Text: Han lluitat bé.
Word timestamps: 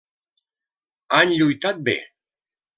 Han 1.19 1.35
lluitat 1.37 1.87
bé. 1.91 1.97